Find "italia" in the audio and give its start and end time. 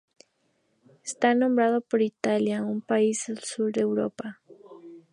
2.01-2.63